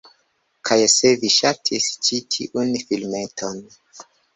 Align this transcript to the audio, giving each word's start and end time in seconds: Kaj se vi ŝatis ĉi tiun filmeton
Kaj 0.69 0.77
se 0.93 1.11
vi 1.25 1.31
ŝatis 1.37 1.91
ĉi 2.09 2.21
tiun 2.33 2.77
filmeton 2.89 3.67